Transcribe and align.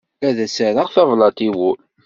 Ad 0.27 0.37
as-rreɣ 0.45 0.87
tablaḍt 0.95 1.39
i 1.47 1.49
wul. 1.57 1.79